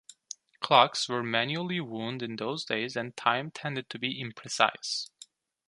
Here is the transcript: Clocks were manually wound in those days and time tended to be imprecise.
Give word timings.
Clocks 0.61 1.07
were 1.07 1.21
manually 1.21 1.79
wound 1.79 2.23
in 2.23 2.37
those 2.37 2.65
days 2.65 2.95
and 2.95 3.15
time 3.15 3.51
tended 3.51 3.87
to 3.91 3.99
be 3.99 4.19
imprecise. 4.19 5.11